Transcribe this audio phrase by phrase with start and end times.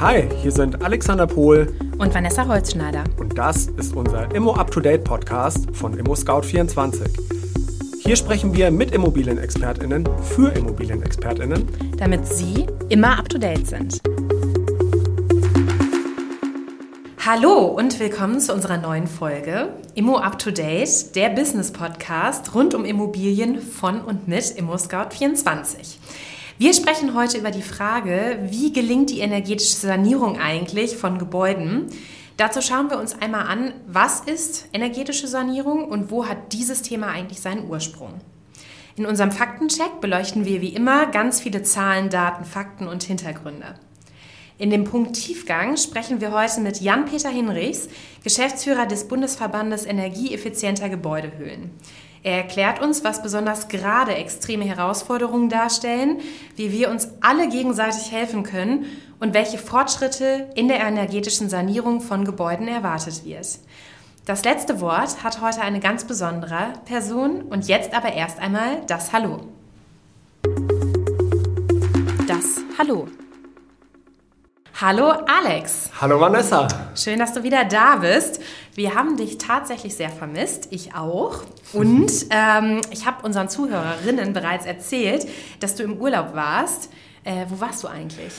[0.00, 3.02] Hi, hier sind Alexander Pohl und Vanessa Holzschneider.
[3.16, 7.08] Und das ist unser Immo Up to Date Podcast von Immo Scout 24.
[7.98, 14.00] Hier sprechen wir mit Immobilienexpertinnen für Immobilienexpertinnen, damit Sie immer up to date sind.
[17.26, 22.72] Hallo und willkommen zu unserer neuen Folge Immo Up to Date, der Business Podcast rund
[22.76, 25.98] um Immobilien von und mit Immo Scout 24.
[26.60, 31.86] Wir sprechen heute über die Frage, wie gelingt die energetische Sanierung eigentlich von Gebäuden?
[32.36, 37.10] Dazu schauen wir uns einmal an, was ist energetische Sanierung und wo hat dieses Thema
[37.10, 38.14] eigentlich seinen Ursprung.
[38.96, 43.76] In unserem Faktencheck beleuchten wir wie immer ganz viele Zahlen, Daten, Fakten und Hintergründe.
[44.58, 47.88] In dem Punkt Tiefgang sprechen wir heute mit Jan-Peter Hinrichs,
[48.24, 51.70] Geschäftsführer des Bundesverbandes Energieeffizienter Gebäudehüllen.
[52.22, 56.20] Er erklärt uns, was besonders gerade extreme Herausforderungen darstellen,
[56.56, 58.86] wie wir uns alle gegenseitig helfen können
[59.20, 63.46] und welche Fortschritte in der energetischen Sanierung von Gebäuden erwartet wird.
[64.26, 69.12] Das letzte Wort hat heute eine ganz besondere Person und jetzt aber erst einmal das
[69.12, 69.40] Hallo.
[72.26, 73.08] Das Hallo.
[74.80, 75.90] Hallo Alex.
[76.00, 76.68] Hallo Vanessa.
[76.94, 78.40] Schön, dass du wieder da bist.
[78.76, 81.42] Wir haben dich tatsächlich sehr vermisst, ich auch.
[81.72, 85.26] Und ähm, ich habe unseren Zuhörerinnen bereits erzählt,
[85.58, 86.92] dass du im Urlaub warst.
[87.24, 88.32] Äh, wo warst du eigentlich?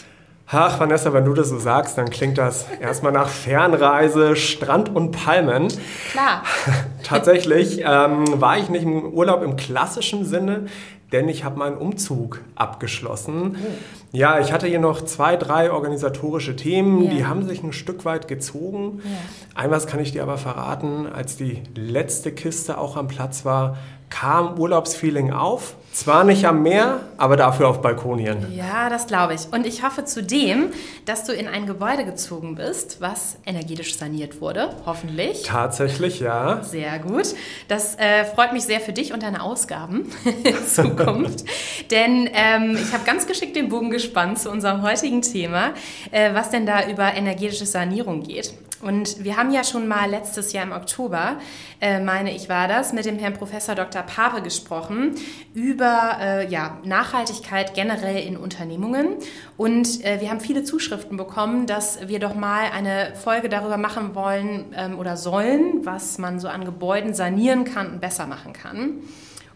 [0.48, 5.12] Ach, Vanessa, wenn du das so sagst, dann klingt das erstmal nach Fernreise, Strand und
[5.12, 5.68] Palmen.
[6.12, 6.44] Klar.
[7.04, 10.68] Tatsächlich ähm, war ich nicht im Urlaub im klassischen Sinne
[11.12, 13.58] denn ich habe meinen Umzug abgeschlossen.
[13.58, 13.68] Oh.
[14.12, 17.12] Ja, ich hatte hier noch zwei, drei organisatorische Themen, yeah.
[17.12, 19.02] die haben sich ein Stück weit gezogen.
[19.04, 19.14] Yeah.
[19.56, 23.78] Einmal kann ich dir aber verraten, als die letzte Kiste auch am Platz war,
[24.10, 25.76] kam Urlaubsfeeling auf.
[25.92, 28.56] Zwar nicht am Meer, aber dafür auf Balkonien.
[28.56, 29.52] Ja, das glaube ich.
[29.52, 30.72] Und ich hoffe zudem,
[31.06, 35.44] dass du in ein Gebäude gezogen bist, was energetisch saniert wurde, hoffentlich.
[35.44, 36.64] Tatsächlich, ja.
[36.64, 37.34] Sehr gut.
[37.68, 40.10] Das äh, freut mich sehr für dich und deine Ausgaben
[40.44, 41.44] in Zukunft.
[41.92, 45.74] denn ähm, ich habe ganz geschickt den Bogen gespannt zu unserem heutigen Thema,
[46.12, 48.54] äh, was denn da über energetische Sanierung geht.
[48.82, 51.38] Und wir haben ja schon mal letztes Jahr im Oktober,
[51.82, 54.04] äh, meine ich war das, mit dem Herrn Professor Dr.
[54.04, 55.16] Pape gesprochen
[55.54, 59.18] über äh, ja, Nachhaltigkeit generell in Unternehmungen.
[59.58, 64.16] Und äh, wir haben viele Zuschriften bekommen, dass wir doch mal eine Folge darüber machen
[64.16, 69.02] wollen ähm, oder sollen, was man so an Gebäuden sanieren kann und besser machen kann.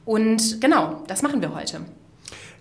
[0.05, 1.81] Und genau, das machen wir heute.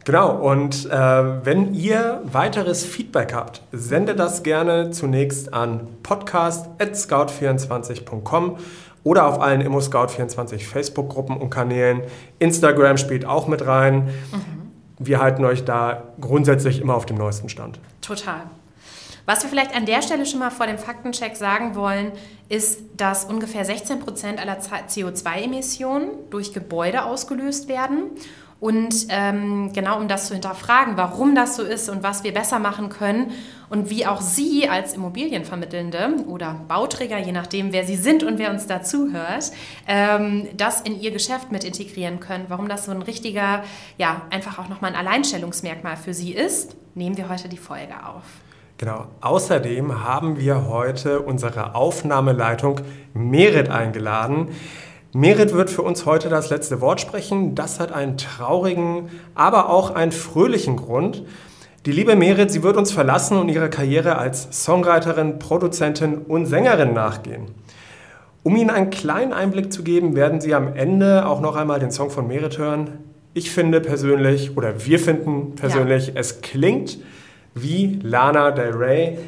[0.05, 8.57] Genau, und äh, wenn ihr weiteres Feedback habt, sendet das gerne zunächst an podcast.scout24.com
[9.05, 12.03] oder auf allen ImmoScout24 Facebook-Gruppen und Kanälen.
[12.41, 14.07] Instagram spielt auch mit rein.
[14.07, 14.73] Mhm.
[14.99, 17.81] Wir halten euch da grundsätzlich immer auf dem neuesten Stand.
[18.01, 18.43] Total.
[19.25, 22.11] Was wir vielleicht an der Stelle schon mal vor dem Faktencheck sagen wollen,
[22.49, 28.11] ist, dass ungefähr 16 Prozent aller CO2-Emissionen durch Gebäude ausgelöst werden.
[28.63, 32.61] Und ähm, genau um das zu hinterfragen, warum das so ist und was wir besser
[32.61, 33.33] machen können
[33.69, 38.53] und wie auch Sie als Immobilienvermittelnde oder Bauträger, je nachdem, wer Sie sind und wer
[38.53, 39.51] uns dazu hört,
[39.89, 42.45] ähm, das in Ihr Geschäft mit integrieren können.
[42.47, 43.65] Warum das so ein richtiger,
[43.99, 48.23] ja, einfach auch nochmal ein Alleinstellungsmerkmal für Sie ist, nehmen wir heute die Folge auf.
[48.79, 49.07] Genau.
[49.23, 52.81] Außerdem haben wir heute unsere Aufnahmeleitung
[53.13, 54.51] Merit eingeladen.
[55.15, 57.55] Merit wird für uns heute das letzte Wort sprechen.
[57.55, 61.23] Das hat einen traurigen, aber auch einen fröhlichen Grund.
[61.85, 66.95] Die liebe Merit, sie wird uns verlassen und ihrer Karriere als Songwriterin, Produzentin und Sängerin
[66.95, 67.49] nachgehen.
[68.43, 71.91] Um Ihnen einen kleinen Einblick zu geben, werden Sie am Ende auch noch einmal den
[71.91, 72.99] Song von Merit hören.
[73.35, 76.15] Ich finde persönlich, oder wir finden persönlich, ja.
[76.17, 76.99] es klingt
[77.55, 79.19] wie Lana Del Rey.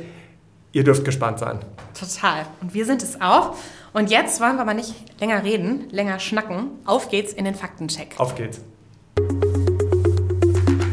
[0.73, 1.59] Ihr dürft gespannt sein.
[1.99, 2.47] Total.
[2.61, 3.55] Und wir sind es auch.
[3.95, 6.71] Und jetzt wollen wir aber nicht länger reden, länger schnacken.
[6.85, 8.17] Auf geht's in den Faktencheck.
[8.19, 8.61] Auf geht's.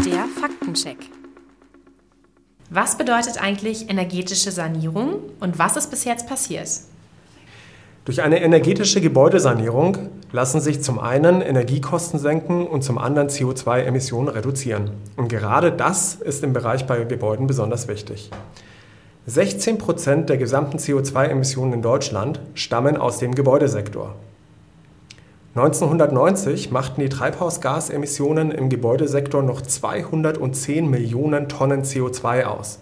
[0.06, 0.98] Der Faktencheck.
[2.70, 6.70] Was bedeutet eigentlich energetische Sanierung und was ist bis jetzt passiert?
[8.06, 9.98] Durch eine energetische Gebäudesanierung
[10.32, 14.92] lassen sich zum einen Energiekosten senken und zum anderen CO2-Emissionen reduzieren.
[15.18, 18.30] Und gerade das ist im Bereich bei Gebäuden besonders wichtig.
[19.28, 24.16] 16 Prozent der gesamten CO2-Emissionen in Deutschland stammen aus dem Gebäudesektor.
[25.54, 32.80] 1990 machten die Treibhausgasemissionen im Gebäudesektor noch 210 Millionen Tonnen CO2 aus.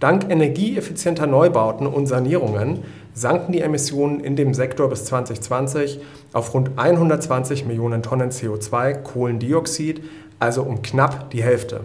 [0.00, 2.84] Dank energieeffizienter Neubauten und Sanierungen
[3.14, 6.00] sanken die Emissionen in dem Sektor bis 2020
[6.34, 10.02] auf rund 120 Millionen Tonnen CO2 Kohlendioxid,
[10.38, 11.80] also um knapp die Hälfte.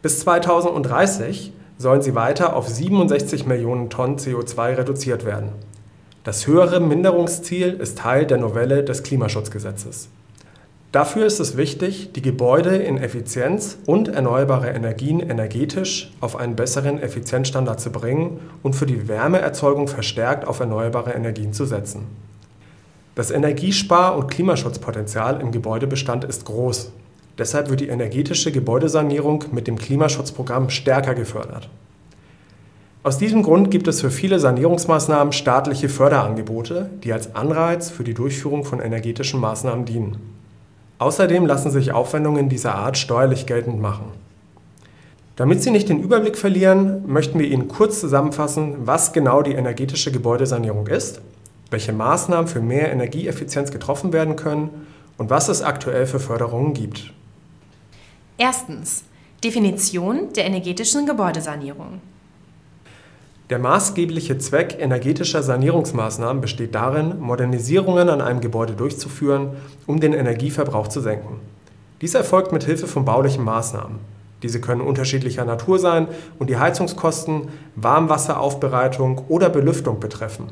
[0.00, 5.50] Bis 2030 sollen sie weiter auf 67 Millionen Tonnen CO2 reduziert werden.
[6.24, 10.08] Das höhere Minderungsziel ist Teil der Novelle des Klimaschutzgesetzes.
[10.90, 16.98] Dafür ist es wichtig, die Gebäude in Effizienz und erneuerbare Energien energetisch auf einen besseren
[16.98, 22.06] Effizienzstandard zu bringen und für die Wärmeerzeugung verstärkt auf erneuerbare Energien zu setzen.
[23.14, 26.90] Das Energiespar- und Klimaschutzpotenzial im Gebäudebestand ist groß.
[27.38, 31.68] Deshalb wird die energetische Gebäudesanierung mit dem Klimaschutzprogramm stärker gefördert.
[33.04, 38.12] Aus diesem Grund gibt es für viele Sanierungsmaßnahmen staatliche Förderangebote, die als Anreiz für die
[38.12, 40.16] Durchführung von energetischen Maßnahmen dienen.
[40.98, 44.06] Außerdem lassen sich Aufwendungen dieser Art steuerlich geltend machen.
[45.36, 50.10] Damit Sie nicht den Überblick verlieren, möchten wir Ihnen kurz zusammenfassen, was genau die energetische
[50.10, 51.20] Gebäudesanierung ist,
[51.70, 54.70] welche Maßnahmen für mehr Energieeffizienz getroffen werden können
[55.16, 57.12] und was es aktuell für Förderungen gibt.
[58.40, 59.02] Erstens.
[59.42, 62.00] Definition der energetischen Gebäudesanierung.
[63.50, 69.56] Der maßgebliche Zweck energetischer Sanierungsmaßnahmen besteht darin, Modernisierungen an einem Gebäude durchzuführen,
[69.86, 71.40] um den Energieverbrauch zu senken.
[72.00, 73.98] Dies erfolgt mit Hilfe von baulichen Maßnahmen.
[74.44, 76.06] Diese können unterschiedlicher Natur sein
[76.38, 80.46] und die Heizungskosten, Warmwasseraufbereitung oder Belüftung betreffen.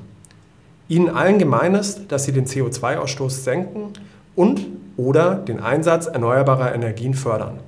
[0.88, 3.92] Ihnen allen gemein ist, dass sie den CO2-Ausstoß senken
[4.34, 4.66] und
[4.96, 7.60] oder den Einsatz erneuerbarer Energien fördern.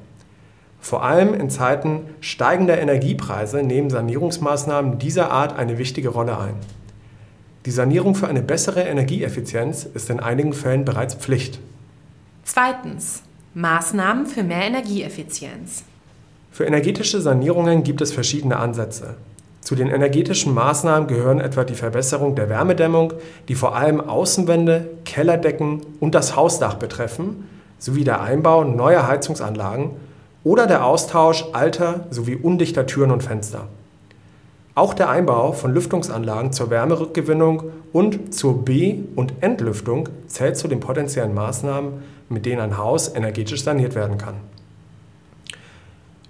[0.81, 6.55] Vor allem in Zeiten steigender Energiepreise nehmen Sanierungsmaßnahmen dieser Art eine wichtige Rolle ein.
[7.67, 11.61] Die Sanierung für eine bessere Energieeffizienz ist in einigen Fällen bereits Pflicht.
[12.45, 13.23] Zweitens.
[13.55, 15.83] Maßnahmen für mehr Energieeffizienz.
[16.51, 19.17] Für energetische Sanierungen gibt es verschiedene Ansätze.
[19.61, 23.13] Zu den energetischen Maßnahmen gehören etwa die Verbesserung der Wärmedämmung,
[23.49, 27.49] die vor allem Außenwände, Kellerdecken und das Hausdach betreffen,
[27.79, 29.91] sowie der Einbau neuer Heizungsanlagen
[30.49, 33.69] oder der Austausch alter sowie undichter Türen und Fenster.
[34.75, 40.81] Auch der Einbau von Lüftungsanlagen zur Wärmerückgewinnung und zur Be- und Entlüftung zählt zu den
[40.81, 44.37] potenziellen Maßnahmen, mit denen ein Haus energetisch saniert werden kann.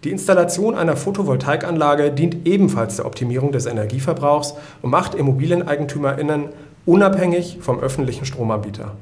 [0.03, 6.47] Die Installation einer Photovoltaikanlage dient ebenfalls der Optimierung des Energieverbrauchs und macht ImmobilieneigentümerInnen
[6.87, 8.97] unabhängig vom öffentlichen Stromanbieter.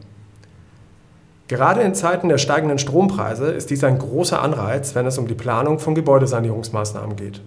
[1.49, 5.35] Gerade in Zeiten der steigenden Strompreise ist dies ein großer Anreiz, wenn es um die
[5.35, 7.41] Planung von Gebäudesanierungsmaßnahmen geht.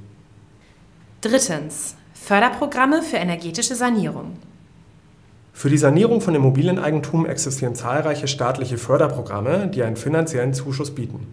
[1.22, 1.96] Drittens.
[2.14, 4.38] Förderprogramme für energetische Sanierung.
[5.52, 11.28] Für die Sanierung von Immobilieneigentum existieren zahlreiche staatliche Förderprogramme, die einen finanziellen Zuschuss bieten.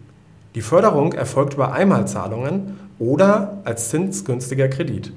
[0.57, 5.13] Die Förderung erfolgt über Einmalzahlungen oder als zinsgünstiger Kredit.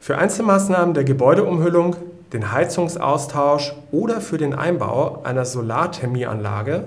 [0.00, 1.96] Für Einzelmaßnahmen der Gebäudeumhüllung
[2.32, 6.84] den Heizungsaustausch oder für den Einbau einer Solarthermieanlage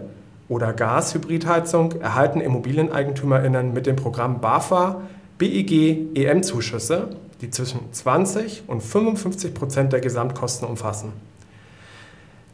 [0.47, 5.01] oder Gashybridheizung erhalten ImmobilieneigentümerInnen mit dem Programm BAFA
[5.38, 7.09] BEG EM-Zuschüsse,
[7.42, 11.13] die zwischen 20 und 55 Prozent der Gesamtkosten umfassen.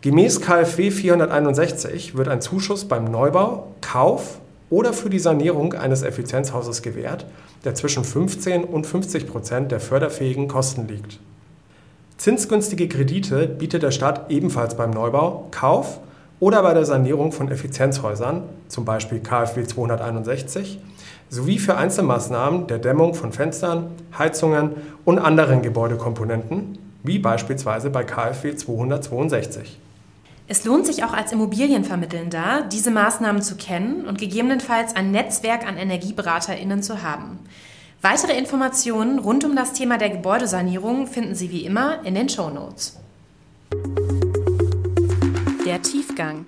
[0.01, 4.39] Gemäß KfW 461 wird ein Zuschuss beim Neubau, Kauf
[4.71, 7.27] oder für die Sanierung eines Effizienzhauses gewährt,
[7.63, 11.19] der zwischen 15 und 50 Prozent der förderfähigen Kosten liegt.
[12.21, 15.99] Zinsgünstige Kredite bietet der Staat ebenfalls beim Neubau, Kauf
[16.39, 20.77] oder bei der Sanierung von Effizienzhäusern, zum Beispiel KfW 261,
[21.29, 28.55] sowie für Einzelmaßnahmen der Dämmung von Fenstern, Heizungen und anderen Gebäudekomponenten, wie beispielsweise bei KfW
[28.55, 29.79] 262.
[30.47, 35.75] Es lohnt sich auch als Immobilienvermittelnder, diese Maßnahmen zu kennen und gegebenenfalls ein Netzwerk an
[35.75, 37.39] EnergieberaterInnen zu haben.
[38.03, 42.49] Weitere Informationen rund um das Thema der Gebäudesanierung finden Sie wie immer in den Show
[42.49, 42.97] Notes.
[45.63, 46.47] Der Tiefgang.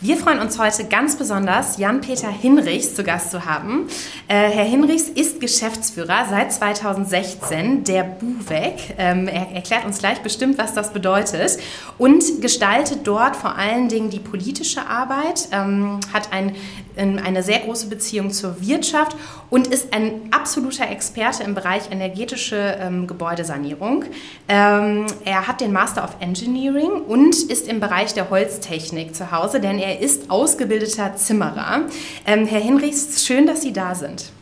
[0.00, 3.88] Wir freuen uns heute ganz besonders, Jan-Peter Hinrichs zu Gast zu haben.
[4.28, 8.94] Äh, Herr Hinrichs ist Geschäftsführer seit 2016 der BUWEG.
[8.96, 11.58] Ähm, er erklärt uns gleich bestimmt, was das bedeutet.
[11.98, 16.54] Und gestaltet dort vor allen Dingen die politische Arbeit, ähm, hat ein,
[16.96, 19.16] eine sehr große Beziehung zur Wirtschaft
[19.50, 24.04] und ist ein absoluter Experte im Bereich energetische ähm, Gebäudesanierung.
[24.48, 29.58] Ähm, er hat den Master of Engineering und ist im Bereich der Holztechnik zu Hause,
[29.60, 31.86] denn er er ist ausgebildeter Zimmerer.
[32.26, 34.32] Ähm, Herr Hinrichs, schön, dass Sie da sind.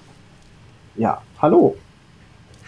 [0.97, 1.77] Ja, hallo.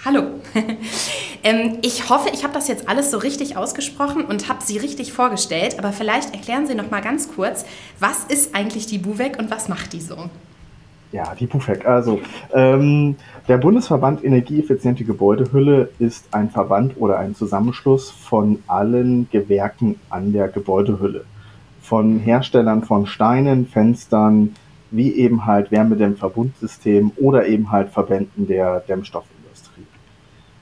[0.05, 0.23] Hallo.
[1.43, 5.13] ähm, ich hoffe, ich habe das jetzt alles so richtig ausgesprochen und habe Sie richtig
[5.13, 7.65] vorgestellt, aber vielleicht erklären Sie noch mal ganz kurz,
[7.99, 10.31] was ist eigentlich die BUWEG und was macht die so?
[11.11, 11.85] Ja, die BUFEG.
[11.85, 12.21] Also,
[12.55, 13.17] ähm,
[13.49, 20.47] der Bundesverband Energieeffiziente Gebäudehülle ist ein Verband oder ein Zusammenschluss von allen Gewerken an der
[20.47, 21.25] Gebäudehülle
[21.89, 24.55] von Herstellern von Steinen, Fenstern,
[24.91, 29.87] wie eben halt Wärmedämmverbundsystemen oder eben halt Verbänden der Dämmstoffindustrie.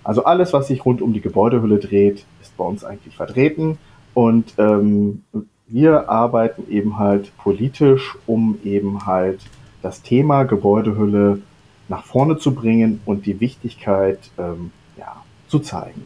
[0.04, 3.78] Also alles, was sich rund um die Gebäudehülle dreht, ist bei uns eigentlich vertreten
[4.14, 5.22] und ähm,
[5.66, 9.40] wir arbeiten eben halt politisch, um eben halt
[9.82, 11.42] das Thema Gebäudehülle
[11.88, 16.04] nach vorne zu bringen und die Wichtigkeit ähm, ja, zu zeigen.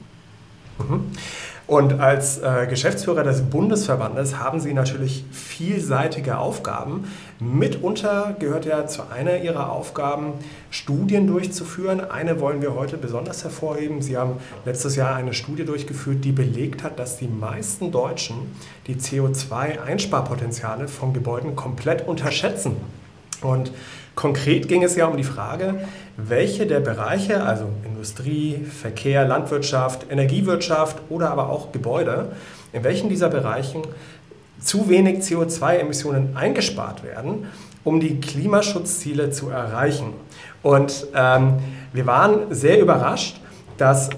[0.78, 1.04] Mhm.
[1.70, 7.04] Und als äh, Geschäftsführer des Bundesverbandes haben Sie natürlich vielseitige Aufgaben.
[7.38, 10.32] Mitunter gehört ja zu einer Ihrer Aufgaben,
[10.72, 12.00] Studien durchzuführen.
[12.00, 14.02] Eine wollen wir heute besonders hervorheben.
[14.02, 18.50] Sie haben letztes Jahr eine Studie durchgeführt, die belegt hat, dass die meisten Deutschen
[18.88, 22.78] die CO2-Einsparpotenziale von Gebäuden komplett unterschätzen.
[23.42, 23.70] Und
[24.20, 25.80] Konkret ging es ja um die Frage,
[26.18, 32.32] welche der Bereiche, also Industrie, Verkehr, Landwirtschaft, Energiewirtschaft oder aber auch Gebäude,
[32.74, 33.80] in welchen dieser Bereichen
[34.60, 37.46] zu wenig CO2-Emissionen eingespart werden,
[37.82, 40.12] um die Klimaschutzziele zu erreichen.
[40.62, 41.54] Und ähm,
[41.94, 43.40] wir waren sehr überrascht,
[43.78, 44.10] dass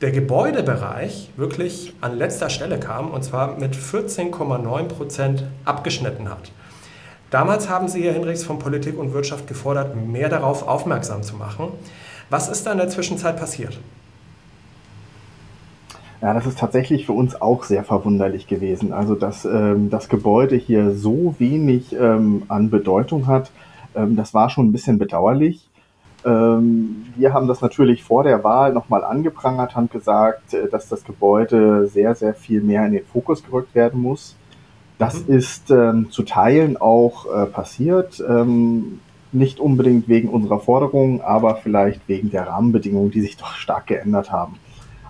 [0.00, 6.50] der Gebäudebereich wirklich an letzter Stelle kam und zwar mit 14,9 Prozent abgeschnitten hat.
[7.34, 11.66] Damals haben Sie, Herr Hinrichs, von Politik und Wirtschaft gefordert, mehr darauf aufmerksam zu machen.
[12.30, 13.80] Was ist da in der Zwischenzeit passiert?
[16.22, 18.92] Ja, das ist tatsächlich für uns auch sehr verwunderlich gewesen.
[18.92, 23.50] Also, dass ähm, das Gebäude hier so wenig ähm, an Bedeutung hat,
[23.96, 25.68] ähm, das war schon ein bisschen bedauerlich.
[26.24, 31.02] Ähm, wir haben das natürlich vor der Wahl nochmal angeprangert, haben gesagt, äh, dass das
[31.02, 34.36] Gebäude sehr, sehr viel mehr in den Fokus gerückt werden muss.
[34.98, 35.34] Das mhm.
[35.34, 38.22] ist ähm, zu Teilen auch äh, passiert.
[38.26, 39.00] Ähm,
[39.32, 44.30] nicht unbedingt wegen unserer Forderungen, aber vielleicht wegen der Rahmenbedingungen, die sich doch stark geändert
[44.30, 44.56] haben.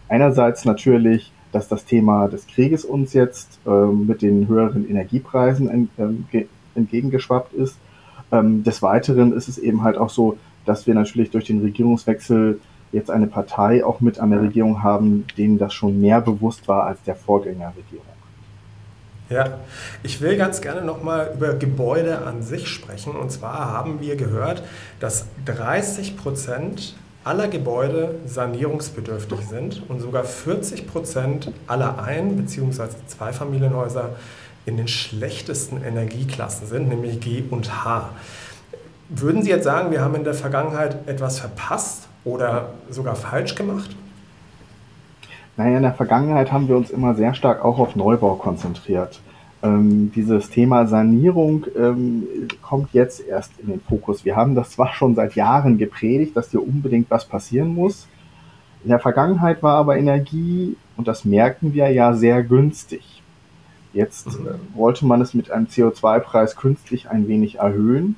[0.09, 5.91] Einerseits natürlich, dass das Thema des Krieges uns jetzt äh, mit den höheren Energiepreisen ent,
[6.33, 7.77] äh, entgegengeschwappt ist.
[8.33, 12.61] Ähm, des Weiteren ist es eben halt auch so, dass wir natürlich durch den Regierungswechsel
[12.93, 16.85] jetzt eine Partei auch mit an der Regierung haben, denen das schon mehr bewusst war
[16.85, 18.14] als der Vorgängerregierung.
[19.35, 19.59] Ja,
[20.05, 23.17] ich will ganz gerne nochmal über Gebäude an sich sprechen.
[23.17, 24.63] Und zwar haben wir gehört,
[25.01, 32.85] dass 30 Prozent aller Gebäude sanierungsbedürftig sind und sogar 40 Prozent aller Ein- bzw.
[33.09, 34.11] Zweifamilienhäuser
[34.67, 38.11] in den schlechtesten Energieklassen sind, nämlich G und H.
[39.09, 43.97] Würden Sie jetzt sagen, wir haben in der Vergangenheit etwas verpasst oder sogar falsch gemacht?
[45.57, 49.21] Naja, in der Vergangenheit haben wir uns immer sehr stark auch auf Neubau konzentriert.
[49.63, 52.25] Ähm, dieses Thema Sanierung ähm,
[52.61, 54.25] kommt jetzt erst in den Fokus.
[54.25, 58.09] Wir haben das zwar schon seit Jahren gepredigt, dass hier unbedingt was passieren muss.
[58.83, 63.23] In der Vergangenheit war aber Energie, und das merken wir ja, sehr günstig.
[63.95, 68.17] Jetzt äh, wollte man es mit einem CO2-Preis künstlich ein wenig erhöhen.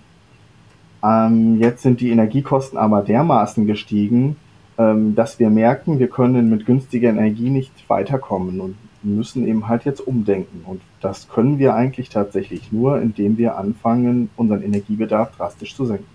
[1.04, 4.36] Ähm, jetzt sind die Energiekosten aber dermaßen gestiegen,
[4.76, 10.00] dass wir merken, wir können mit günstiger Energie nicht weiterkommen und müssen eben halt jetzt
[10.00, 10.62] umdenken.
[10.64, 16.06] Und das können wir eigentlich tatsächlich nur, indem wir anfangen, unseren Energiebedarf drastisch zu senken.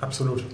[0.00, 0.44] Absolut.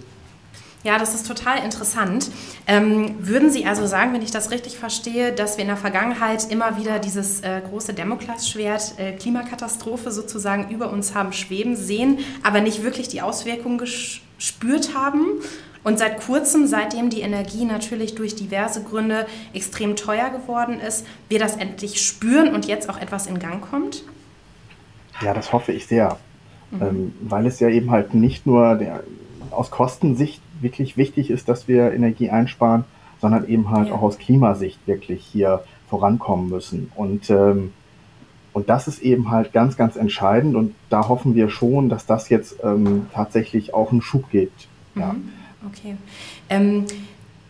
[0.84, 2.28] Ja, das ist total interessant.
[2.66, 6.50] Ähm, würden Sie also sagen, wenn ich das richtig verstehe, dass wir in der Vergangenheit
[6.50, 12.60] immer wieder dieses äh, große Damoklesschwert äh, Klimakatastrophe sozusagen über uns haben schweben sehen, aber
[12.60, 15.26] nicht wirklich die Auswirkungen gespürt haben?
[15.84, 21.38] Und seit kurzem, seitdem die Energie natürlich durch diverse Gründe extrem teuer geworden ist, wir
[21.38, 24.04] das endlich spüren und jetzt auch etwas in Gang kommt?
[25.20, 26.18] Ja, das hoffe ich sehr.
[26.70, 26.82] Mhm.
[26.82, 29.02] Ähm, weil es ja eben halt nicht nur der,
[29.50, 32.84] aus Kostensicht wirklich wichtig ist, dass wir Energie einsparen,
[33.20, 33.94] sondern eben halt ja.
[33.94, 36.92] auch aus Klimasicht wirklich hier vorankommen müssen.
[36.94, 37.72] Und, ähm,
[38.52, 40.54] und das ist eben halt ganz, ganz entscheidend.
[40.54, 44.68] Und da hoffen wir schon, dass das jetzt ähm, tatsächlich auch einen Schub gibt.
[44.94, 45.14] Ja.
[45.68, 45.96] Okay.
[46.48, 46.86] Ähm,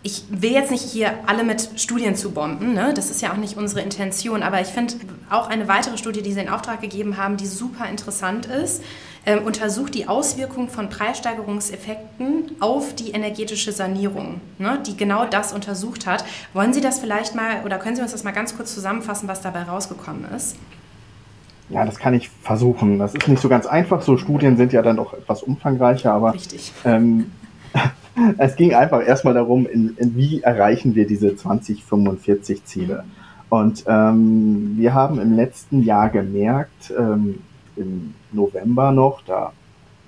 [0.03, 2.93] ich will jetzt nicht hier alle mit Studien zu bomben, ne?
[2.93, 4.95] das ist ja auch nicht unsere Intention, aber ich finde
[5.31, 8.83] auch eine weitere Studie, die Sie in Auftrag gegeben haben, die super interessant ist,
[9.25, 14.81] ähm, untersucht die Auswirkungen von Preissteigerungseffekten auf die energetische Sanierung, ne?
[14.85, 16.25] die genau das untersucht hat.
[16.53, 19.41] Wollen Sie das vielleicht mal oder können Sie uns das mal ganz kurz zusammenfassen, was
[19.41, 20.57] dabei rausgekommen ist?
[21.69, 22.99] Ja, das kann ich versuchen.
[22.99, 24.03] Das ist nicht so ganz einfach.
[24.03, 26.73] So Studien sind ja dann doch etwas umfangreicher, aber Richtig.
[26.85, 27.31] Ähm,
[28.39, 33.05] es ging einfach erstmal darum, in, in wie erreichen wir diese 2045 Ziele.
[33.49, 37.41] Und ähm, wir haben im letzten Jahr gemerkt, ähm,
[37.77, 39.53] im November noch, da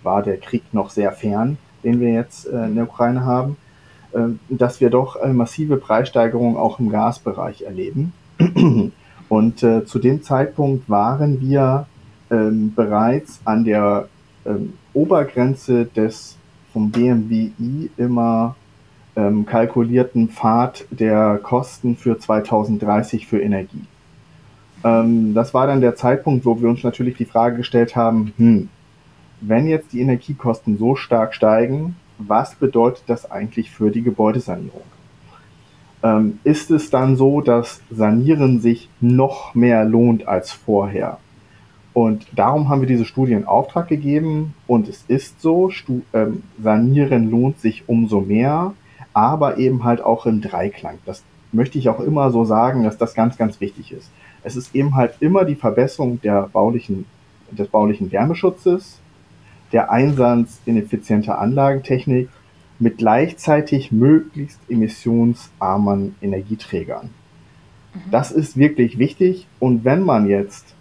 [0.02, 3.56] war der Krieg noch sehr fern, den wir jetzt äh, in der Ukraine haben,
[4.12, 8.12] äh, dass wir doch äh, massive Preissteigerungen auch im Gasbereich erleben.
[9.28, 11.86] Und äh, zu dem Zeitpunkt waren wir
[12.30, 14.08] ähm, bereits an der
[14.46, 16.36] ähm, Obergrenze des
[16.74, 18.56] vom BMWI immer
[19.16, 23.84] ähm, kalkulierten Pfad der Kosten für 2030 für Energie.
[24.82, 28.68] Ähm, das war dann der Zeitpunkt, wo wir uns natürlich die Frage gestellt haben, hm,
[29.40, 34.82] wenn jetzt die Energiekosten so stark steigen, was bedeutet das eigentlich für die Gebäudesanierung?
[36.02, 41.18] Ähm, ist es dann so, dass Sanieren sich noch mehr lohnt als vorher?
[41.94, 46.42] Und darum haben wir diese Studie in Auftrag gegeben und es ist so, Stu ähm,
[46.60, 48.74] Sanieren lohnt sich umso mehr,
[49.12, 50.98] aber eben halt auch im Dreiklang.
[51.06, 51.22] Das
[51.52, 54.10] möchte ich auch immer so sagen, dass das ganz, ganz wichtig ist.
[54.42, 57.06] Es ist eben halt immer die Verbesserung der baulichen,
[57.52, 59.00] des baulichen Wärmeschutzes,
[59.70, 62.28] der Einsatz in effizienter Anlagentechnik
[62.80, 67.10] mit gleichzeitig möglichst emissionsarmen Energieträgern.
[67.94, 68.10] Mhm.
[68.10, 70.74] Das ist wirklich wichtig und wenn man jetzt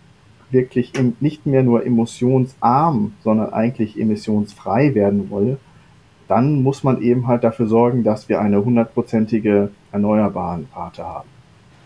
[0.54, 5.58] wirklich nicht mehr nur emissionsarm, sondern eigentlich emissionsfrei werden wolle,
[6.28, 11.30] dann muss man eben halt dafür sorgen, dass wir eine hundertprozentige erneuerbaren Rate haben.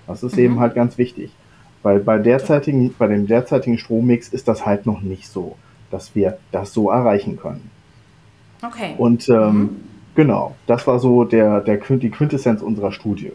[0.05, 0.43] Das ist mhm.
[0.43, 1.31] eben halt ganz wichtig.
[1.83, 5.55] Weil bei derzeitigen, bei dem derzeitigen Strommix ist das halt noch nicht so,
[5.91, 7.69] dass wir das so erreichen können.
[8.61, 8.95] Okay.
[8.97, 9.69] Und ähm, mhm.
[10.15, 13.31] genau, das war so der, der, die Quintessenz unserer Studie.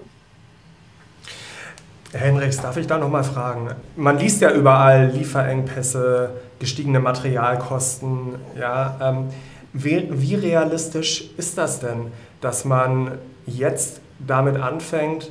[2.13, 3.71] Herr Henrichs, darf ich da nochmal fragen?
[3.97, 8.35] Man liest ja überall Lieferengpässe, gestiegene Materialkosten.
[8.61, 9.29] Ja, ähm,
[9.73, 13.13] wie, wie, realistisch ist das denn, dass man
[13.47, 15.31] jetzt damit anfängt,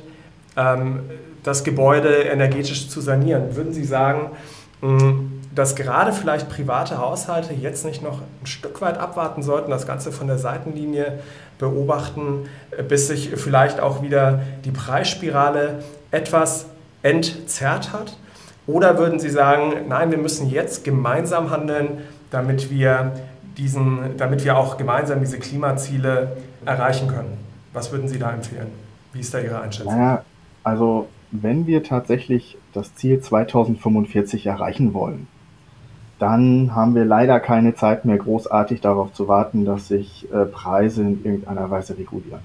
[0.56, 1.04] ähm,
[1.44, 3.54] das Gebäude energetisch zu sanieren?
[3.54, 4.32] Würden Sie sagen,
[5.54, 10.10] dass gerade vielleicht private Haushalte jetzt nicht noch ein Stück weit abwarten sollten, das Ganze
[10.10, 11.20] von der Seitenlinie
[11.58, 12.48] beobachten,
[12.88, 16.66] bis sich vielleicht auch wieder die Preisspirale etwas
[17.02, 18.16] entzerrt hat?
[18.66, 21.98] Oder würden Sie sagen, nein, wir müssen jetzt gemeinsam handeln,
[22.30, 23.12] damit wir,
[23.56, 27.38] diesen, damit wir auch gemeinsam diese Klimaziele erreichen können?
[27.72, 28.68] Was würden Sie da empfehlen?
[29.12, 29.96] Wie ist da Ihre Einschätzung?
[29.96, 30.24] Naja,
[30.62, 35.26] also wenn wir tatsächlich das Ziel 2045 erreichen wollen,
[36.18, 41.02] dann haben wir leider keine Zeit mehr, großartig darauf zu warten, dass sich äh, Preise
[41.02, 42.40] in irgendeiner Weise regulieren.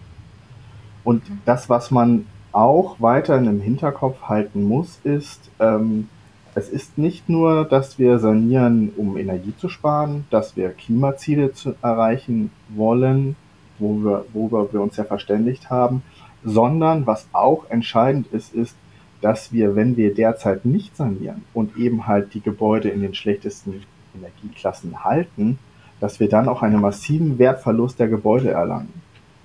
[1.04, 2.26] Und das, was man
[2.58, 6.10] auch weiterhin im Hinterkopf halten muss, ist, ähm,
[6.56, 11.76] es ist nicht nur, dass wir sanieren, um Energie zu sparen, dass wir Klimaziele zu
[11.84, 13.36] erreichen wollen,
[13.78, 16.02] wo wir, worüber wir uns ja verständigt haben,
[16.44, 18.76] sondern was auch entscheidend ist, ist,
[19.22, 23.84] dass wir, wenn wir derzeit nicht sanieren und eben halt die Gebäude in den schlechtesten
[24.16, 25.60] Energieklassen halten,
[26.00, 28.94] dass wir dann auch einen massiven Wertverlust der Gebäude erlangen.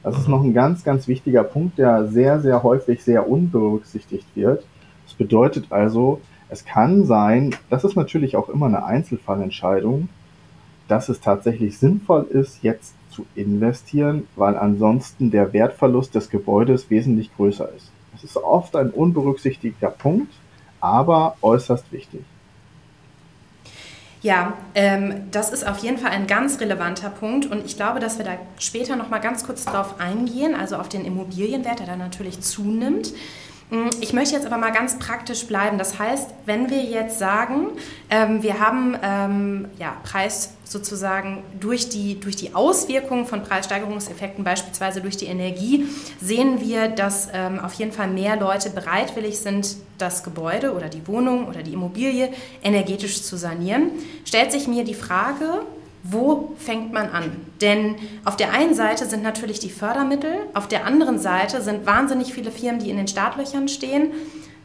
[0.02, 4.64] Das ist noch ein ganz, ganz wichtiger Punkt, der sehr, sehr häufig sehr unberücksichtigt wird.
[5.04, 10.08] Das bedeutet also, es kann sein, das ist natürlich auch immer eine Einzelfallentscheidung,
[10.88, 17.34] dass es tatsächlich sinnvoll ist, jetzt zu investieren, weil ansonsten der Wertverlust des Gebäudes wesentlich
[17.36, 17.90] größer ist.
[18.12, 20.32] Das ist oft ein unberücksichtigter Punkt,
[20.80, 22.22] aber äußerst wichtig.
[24.22, 28.18] Ja, ähm, das ist auf jeden Fall ein ganz relevanter Punkt und ich glaube, dass
[28.18, 31.98] wir da später noch mal ganz kurz drauf eingehen, also auf den Immobilienwert, der dann
[31.98, 33.12] natürlich zunimmt.
[33.72, 35.78] Mm, ich möchte jetzt aber mal ganz praktisch bleiben.
[35.78, 37.68] Das heißt, wenn wir jetzt sagen,
[38.11, 45.00] ähm, wir haben ähm, ja, Preis sozusagen durch die, durch die Auswirkungen von Preissteigerungseffekten, beispielsweise
[45.00, 45.87] durch die Energie,
[46.20, 51.06] sehen wir, dass ähm, auf jeden Fall mehr Leute bereitwillig sind, das Gebäude oder die
[51.08, 52.30] Wohnung oder die Immobilie
[52.62, 53.90] energetisch zu sanieren.
[54.26, 55.64] Stellt sich mir die Frage,
[56.02, 57.36] wo fängt man an?
[57.60, 62.34] Denn auf der einen Seite sind natürlich die Fördermittel, auf der anderen Seite sind wahnsinnig
[62.34, 64.12] viele Firmen, die in den Startlöchern stehen.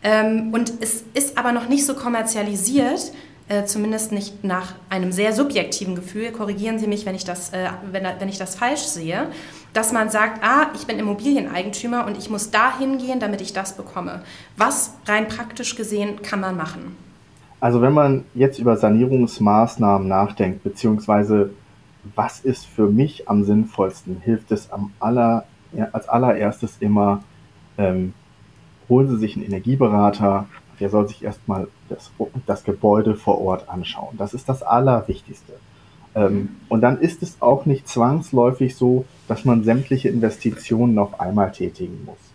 [0.04, 3.12] Ähm, und es ist aber noch nicht so kommerzialisiert,
[3.50, 6.32] äh, zumindest nicht nach einem sehr subjektiven Gefühl.
[6.32, 9.30] Korrigieren Sie mich, wenn ich das, äh, wenn, wenn ich das falsch sehe.
[9.74, 13.78] Dass man sagt, ah, ich bin Immobilieneigentümer und ich muss da hingehen, damit ich das
[13.78, 14.24] bekomme.
[14.58, 16.96] Was rein praktisch gesehen kann man machen?
[17.60, 21.52] Also wenn man jetzt über Sanierungsmaßnahmen nachdenkt, beziehungsweise
[22.16, 25.46] was ist für mich am sinnvollsten, hilft es am aller,
[25.92, 27.24] als allererstes immer,
[27.78, 28.14] ähm,
[28.88, 30.48] holen Sie sich einen Energieberater,
[30.80, 32.12] der soll sich erstmal das,
[32.46, 34.16] das Gebäude vor Ort anschauen.
[34.18, 35.54] Das ist das Allerwichtigste.
[36.16, 41.52] Ähm, und dann ist es auch nicht zwangsläufig so, dass man sämtliche Investitionen auf einmal
[41.52, 42.27] tätigen muss.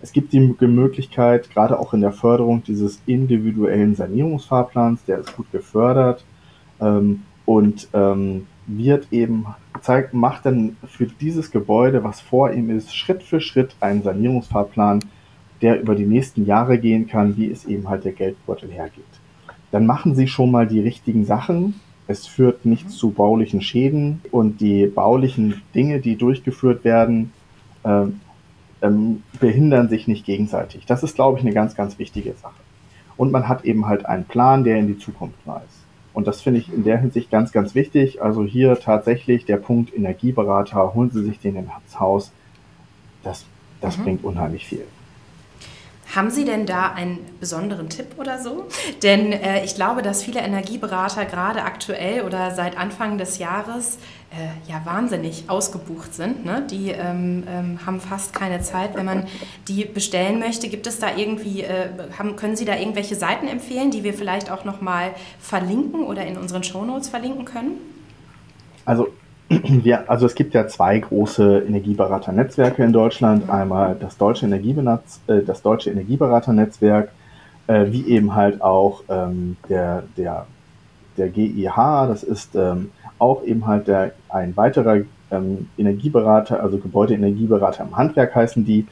[0.00, 5.50] Es gibt die Möglichkeit, gerade auch in der Förderung dieses individuellen Sanierungsfahrplans, der ist gut
[5.50, 6.24] gefördert
[6.80, 9.46] ähm, und ähm, wird eben
[9.80, 15.00] zeigt, macht dann für dieses Gebäude, was vor ihm ist, Schritt für Schritt einen Sanierungsfahrplan,
[15.62, 19.20] der über die nächsten Jahre gehen kann, wie es eben halt der Geldbeutel hergibt.
[19.70, 21.74] Dann machen Sie schon mal die richtigen Sachen
[22.06, 27.32] Es führt nicht zu baulichen Schäden und die baulichen Dinge, die durchgeführt werden,
[27.84, 28.06] äh,
[28.82, 30.86] ähm, behindern sich nicht gegenseitig.
[30.86, 32.60] Das ist, glaube ich, eine ganz, ganz wichtige Sache.
[33.16, 35.84] Und man hat eben halt einen Plan, der in die Zukunft weist.
[36.12, 38.22] Und das finde ich in der Hinsicht ganz, ganz wichtig.
[38.22, 42.32] Also hier tatsächlich der Punkt Energieberater, holen Sie sich den ins Haus.
[43.22, 43.44] Das,
[43.80, 44.02] das mhm.
[44.04, 44.84] bringt unheimlich viel.
[46.14, 48.66] Haben Sie denn da einen besonderen Tipp oder so?
[49.02, 53.98] Denn äh, ich glaube, dass viele Energieberater gerade aktuell oder seit Anfang des Jahres
[54.30, 56.46] äh, ja wahnsinnig ausgebucht sind.
[56.46, 56.66] Ne?
[56.70, 58.94] Die ähm, ähm, haben fast keine Zeit.
[58.94, 59.26] Wenn man
[59.68, 63.90] die bestellen möchte, gibt es da irgendwie, äh, haben, können Sie da irgendwelche Seiten empfehlen,
[63.90, 67.72] die wir vielleicht auch nochmal verlinken oder in unseren Shownotes verlinken können?
[68.86, 69.08] Also
[69.48, 73.48] wir, also es gibt ja zwei große Energieberaternetzwerke in Deutschland.
[73.48, 77.10] Einmal das deutsche, Energiebenetz, äh, das deutsche Energieberaternetzwerk,
[77.66, 80.46] äh, wie eben halt auch ähm, der, der,
[81.16, 84.98] der GIH, das ist ähm, auch eben halt der, ein weiterer
[85.30, 88.86] ähm, Energieberater, also Gebäudeenergieberater im Handwerk heißen die.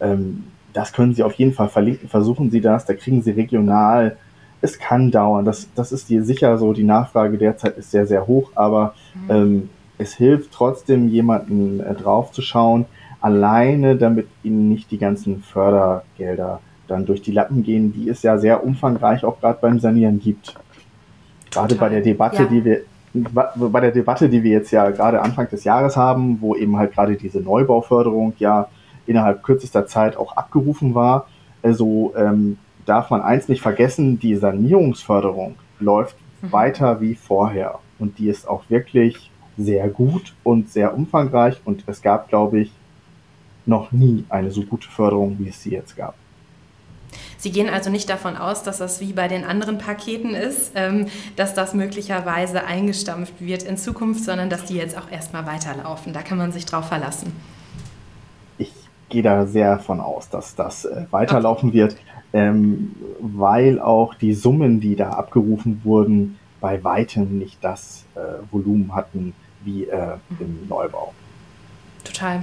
[0.00, 0.44] Ähm,
[0.74, 2.08] das können Sie auf jeden Fall verlinken.
[2.08, 4.16] Versuchen Sie das, da kriegen Sie regional.
[4.60, 5.44] Es kann dauern.
[5.44, 6.72] Das, das ist die, sicher so.
[6.72, 9.30] Die Nachfrage derzeit ist sehr, sehr hoch, aber mhm.
[9.30, 12.86] ähm, es hilft trotzdem, jemanden äh, draufzuschauen,
[13.20, 18.38] alleine damit ihnen nicht die ganzen Fördergelder dann durch die Lappen gehen, die es ja
[18.38, 20.54] sehr umfangreich auch gerade beim Sanieren gibt.
[21.50, 22.48] Gerade bei der Debatte, ja.
[22.48, 22.80] die wir
[23.14, 26.94] bei der Debatte, die wir jetzt ja gerade Anfang des Jahres haben, wo eben halt
[26.94, 28.68] gerade diese Neubauförderung ja
[29.06, 31.26] innerhalb kürzester Zeit auch abgerufen war,
[31.62, 36.52] also ähm, darf man eins nicht vergessen, die Sanierungsförderung läuft mhm.
[36.52, 42.02] weiter wie vorher und die ist auch wirklich sehr gut und sehr umfangreich und es
[42.02, 42.72] gab, glaube ich,
[43.66, 46.14] noch nie eine so gute Förderung, wie es sie jetzt gab.
[47.36, 51.06] Sie gehen also nicht davon aus, dass das wie bei den anderen Paketen ist, ähm,
[51.36, 56.12] dass das möglicherweise eingestampft wird in Zukunft, sondern dass die jetzt auch erstmal weiterlaufen.
[56.12, 57.32] Da kann man sich drauf verlassen.
[58.58, 58.72] Ich
[59.08, 61.78] gehe da sehr von aus, dass das äh, weiterlaufen okay.
[61.78, 61.96] wird,
[62.32, 68.20] ähm, weil auch die Summen, die da abgerufen wurden, bei weitem nicht das äh,
[68.50, 71.12] Volumen hatten wie äh, im Neubau.
[72.04, 72.42] Total.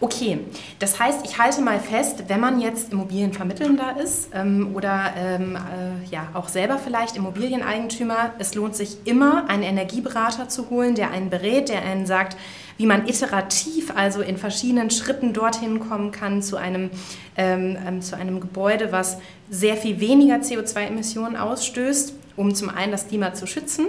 [0.00, 0.38] Okay,
[0.78, 6.10] das heißt, ich halte mal fest, wenn man jetzt Immobilienvermittelnder ist ähm, oder ähm, äh,
[6.10, 11.28] ja auch selber vielleicht Immobilieneigentümer, es lohnt sich immer, einen Energieberater zu holen, der einen
[11.28, 12.38] berät, der einen sagt,
[12.78, 16.90] wie man iterativ, also in verschiedenen Schritten dorthin kommen kann zu einem,
[17.36, 19.18] ähm, ähm zu einem Gebäude, was
[19.50, 23.86] sehr viel weniger CO2-Emissionen ausstößt, um zum einen das Klima zu schützen,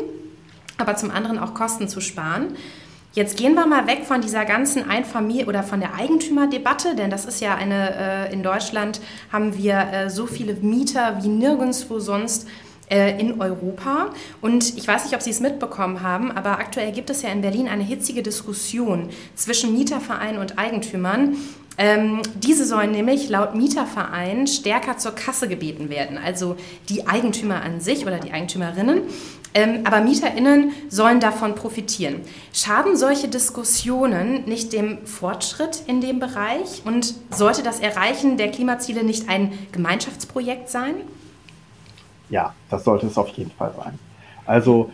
[0.78, 2.56] aber zum anderen auch Kosten zu sparen.
[3.14, 7.26] Jetzt gehen wir mal weg von dieser ganzen Einfamilien- oder von der Eigentümerdebatte, denn das
[7.26, 9.02] ist ja eine, äh, in Deutschland
[9.34, 12.48] haben wir äh, so viele Mieter wie nirgendwo sonst
[12.90, 14.12] äh, in Europa.
[14.40, 17.42] Und ich weiß nicht, ob Sie es mitbekommen haben, aber aktuell gibt es ja in
[17.42, 21.36] Berlin eine hitzige Diskussion zwischen Mietervereinen und Eigentümern.
[21.78, 26.58] Ähm, diese sollen nämlich laut Mieterverein stärker zur Kasse gebeten werden, also
[26.90, 29.04] die Eigentümer an sich oder die Eigentümerinnen.
[29.54, 32.22] Ähm, aber MieterInnen sollen davon profitieren.
[32.54, 36.84] Schaden solche Diskussionen nicht dem Fortschritt in dem Bereich?
[36.86, 40.96] Und sollte das Erreichen der Klimaziele nicht ein Gemeinschaftsprojekt sein?
[42.30, 44.00] Ja, das sollte es auf jeden Fall sein.
[44.46, 44.92] Also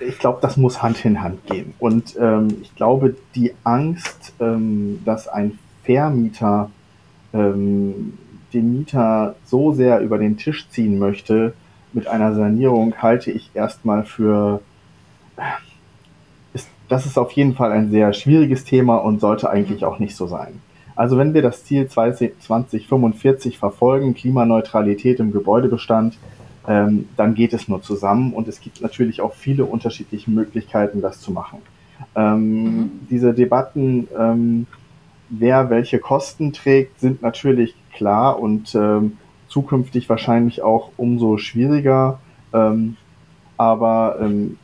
[0.00, 1.74] ich glaube, das muss Hand in Hand gehen.
[1.78, 6.70] Und ähm, ich glaube, die Angst, ähm, dass ein Vermieter
[7.32, 8.14] ähm,
[8.52, 11.54] den Mieter so sehr über den Tisch ziehen möchte,
[11.92, 14.60] mit einer Sanierung halte ich erstmal für,
[16.52, 20.16] ist, das ist auf jeden Fall ein sehr schwieriges Thema und sollte eigentlich auch nicht
[20.16, 20.60] so sein.
[20.96, 26.18] Also wenn wir das Ziel 2045 verfolgen, Klimaneutralität im Gebäudebestand,
[26.68, 31.20] ähm, dann geht es nur zusammen und es gibt natürlich auch viele unterschiedliche Möglichkeiten, das
[31.20, 31.58] zu machen.
[32.14, 32.90] Ähm, mhm.
[33.10, 34.66] Diese Debatten, ähm,
[35.28, 39.16] wer welche Kosten trägt, sind natürlich klar und ähm,
[39.48, 42.20] zukünftig wahrscheinlich auch umso schwieriger.
[42.52, 42.96] Ähm,
[43.56, 44.58] aber ähm,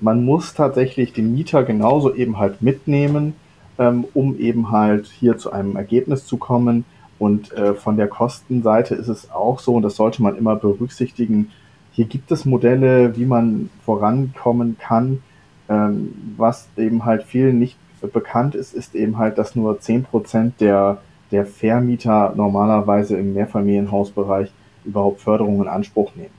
[0.00, 3.34] man muss tatsächlich den Mieter genauso eben halt mitnehmen,
[3.76, 6.84] um eben halt hier zu einem Ergebnis zu kommen.
[7.18, 11.50] Und äh, von der Kostenseite ist es auch so, und das sollte man immer berücksichtigen,
[11.92, 15.22] hier gibt es Modelle, wie man vorankommen kann.
[15.68, 17.78] Ähm, was eben halt vielen nicht
[18.12, 20.98] bekannt ist, ist eben halt, dass nur zehn Prozent der
[21.34, 24.52] der Vermieter normalerweise im Mehrfamilienhausbereich
[24.84, 26.30] überhaupt Förderungen in Anspruch nehmen.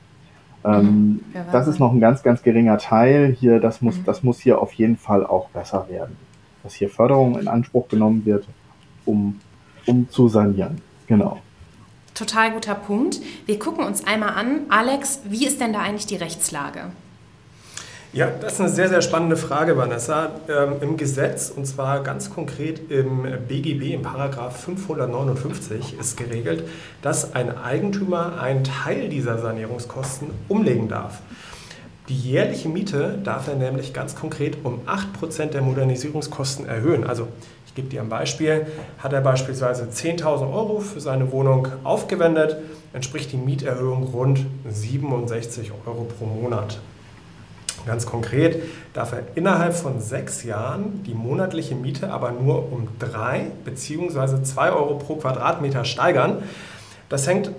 [0.63, 3.59] Ähm, ja, das ist noch ein ganz, ganz geringer Teil hier.
[3.59, 4.05] Das muss, mhm.
[4.05, 6.15] das muss hier auf jeden Fall auch besser werden.
[6.63, 8.47] Dass hier Förderung in Anspruch genommen wird,
[9.05, 9.39] um,
[9.87, 10.81] um zu sanieren.
[11.07, 11.41] Genau.
[12.13, 13.19] Total guter Punkt.
[13.45, 14.61] Wir gucken uns einmal an.
[14.69, 16.91] Alex, wie ist denn da eigentlich die Rechtslage?
[18.15, 20.29] Ja, das ist eine sehr, sehr spannende Frage, Vanessa.
[20.47, 26.63] Ähm, Im Gesetz, und zwar ganz konkret im BGB, im Paragraph 559, ist geregelt,
[27.01, 31.19] dass ein Eigentümer einen Teil dieser Sanierungskosten umlegen darf.
[32.07, 37.03] Die jährliche Miete darf er nämlich ganz konkret um 8% der Modernisierungskosten erhöhen.
[37.03, 37.27] Also
[37.75, 38.67] ich gebe dir ein Beispiel.
[38.99, 42.55] Hat er beispielsweise 10.000 Euro für seine Wohnung aufgewendet,
[42.93, 46.79] entspricht die Mieterhöhung rund 67 Euro pro Monat.
[47.85, 53.47] Ganz konkret darf er innerhalb von sechs Jahren die monatliche Miete aber nur um drei
[53.65, 54.43] bzw.
[54.43, 56.43] zwei Euro pro Quadratmeter steigern.
[57.09, 57.51] Das hängt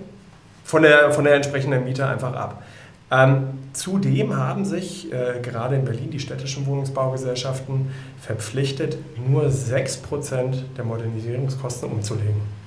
[0.63, 2.63] von der, von der entsprechenden Miete einfach ab.
[3.11, 7.87] Ähm, zudem haben sich äh, gerade in Berlin die städtischen Wohnungsbaugesellschaften
[8.19, 8.97] verpflichtet,
[9.29, 12.57] nur 6% der Modernisierungskosten umzulegen.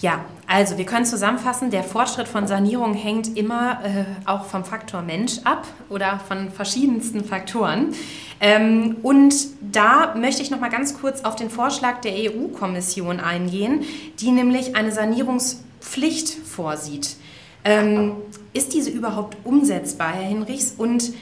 [0.00, 5.02] Ja, also wir können zusammenfassen, der Fortschritt von Sanierung hängt immer äh, auch vom Faktor
[5.02, 7.94] Mensch ab oder von verschiedensten Faktoren.
[8.40, 13.84] Ähm, und da möchte ich noch mal ganz kurz auf den Vorschlag der EU-Kommission eingehen,
[14.20, 17.16] die nämlich eine Sanierungspflicht vorsieht.
[17.66, 18.12] Ähm,
[18.52, 21.12] ist diese überhaupt umsetzbar, Herr Hinrichs, und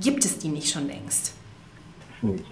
[0.00, 1.34] gibt es die nicht schon längst?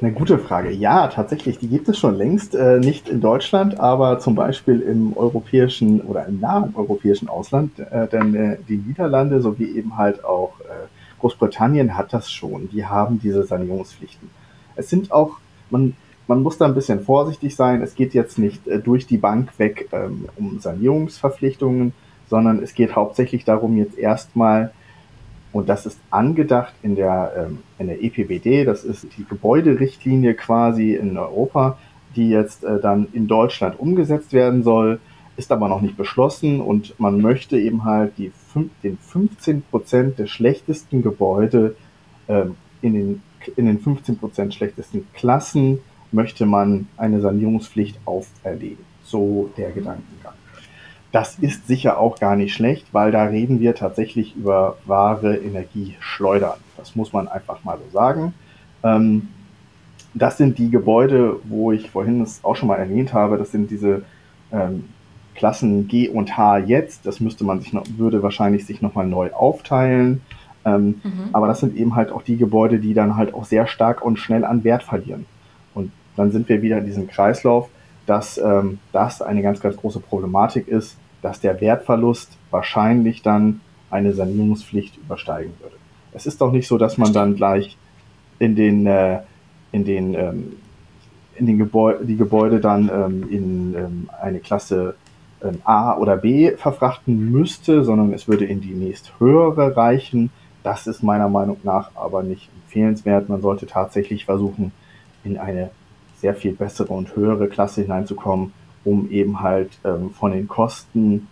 [0.00, 0.70] Eine gute Frage.
[0.70, 5.16] Ja, tatsächlich, die gibt es schon längst, äh, nicht in Deutschland, aber zum Beispiel im
[5.16, 10.52] europäischen oder im nahen europäischen Ausland, äh, denn äh, die Niederlande sowie eben halt auch
[10.60, 10.86] äh,
[11.18, 12.68] Großbritannien hat das schon.
[12.70, 14.30] Die haben diese Sanierungspflichten.
[14.76, 15.38] Es sind auch,
[15.70, 15.96] man,
[16.28, 17.82] man muss da ein bisschen vorsichtig sein.
[17.82, 21.92] Es geht jetzt nicht äh, durch die Bank weg ähm, um Sanierungsverpflichtungen,
[22.28, 24.72] sondern es geht hauptsächlich darum, jetzt erstmal
[25.52, 30.94] und das ist angedacht in der, ähm, in der EPBD, das ist die Gebäuderichtlinie quasi
[30.94, 31.78] in Europa,
[32.14, 35.00] die jetzt äh, dann in Deutschland umgesetzt werden soll,
[35.36, 38.32] ist aber noch nicht beschlossen und man möchte eben halt die,
[38.82, 41.74] den 15 Prozent der schlechtesten Gebäude
[42.28, 43.22] ähm, in, den,
[43.56, 45.78] in den 15 Prozent schlechtesten Klassen
[46.12, 48.84] möchte man eine Sanierungspflicht auferlegen.
[49.04, 50.34] So der Gedankengang.
[51.12, 56.58] Das ist sicher auch gar nicht schlecht, weil da reden wir tatsächlich über wahre Energieschleudern.
[56.76, 58.34] Das muss man einfach mal so sagen.
[58.82, 59.28] Ähm,
[60.14, 63.36] das sind die Gebäude, wo ich vorhin es auch schon mal erwähnt habe.
[63.36, 64.02] Das sind diese
[64.50, 64.84] ähm,
[65.34, 67.06] Klassen G und H jetzt.
[67.06, 70.22] Das müsste man sich noch, würde wahrscheinlich sich nochmal neu aufteilen.
[70.64, 71.28] Ähm, mhm.
[71.32, 74.18] Aber das sind eben halt auch die Gebäude, die dann halt auch sehr stark und
[74.18, 75.26] schnell an Wert verlieren.
[75.74, 77.68] Und dann sind wir wieder in diesem Kreislauf,
[78.06, 84.12] dass ähm, das eine ganz, ganz große Problematik ist, dass der Wertverlust wahrscheinlich dann eine
[84.12, 85.76] Sanierungspflicht übersteigen würde.
[86.12, 87.76] Es ist doch nicht so, dass man dann gleich
[88.38, 89.20] in den, äh,
[89.72, 90.52] in den, ähm,
[91.34, 94.94] in den Gebäude, die Gebäude dann ähm, in ähm, eine Klasse
[95.42, 100.30] ähm, A oder B verfrachten müsste, sondern es würde in die nächst höhere reichen.
[100.62, 103.28] Das ist meiner Meinung nach aber nicht empfehlenswert.
[103.28, 104.72] Man sollte tatsächlich versuchen,
[105.24, 105.70] in eine
[106.26, 108.52] sehr viel bessere und höhere Klasse hineinzukommen,
[108.84, 111.28] um eben halt ähm, von den Kosten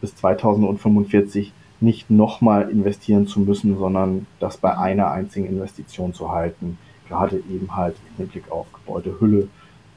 [0.00, 6.78] bis 2045 nicht nochmal investieren zu müssen, sondern das bei einer einzigen Investition zu halten.
[7.10, 9.48] Gerade eben halt im Hinblick auf Gebäudehülle.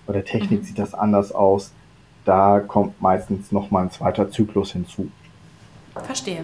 [0.05, 0.65] Bei der Technik mhm.
[0.65, 1.71] sieht das anders aus.
[2.25, 5.07] Da kommt meistens nochmal ein zweiter Zyklus hinzu.
[5.95, 6.43] Verstehe.